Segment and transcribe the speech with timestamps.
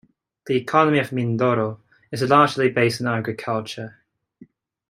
[0.47, 1.77] The economy of Mindoro
[2.11, 3.99] is largely based on agriculture.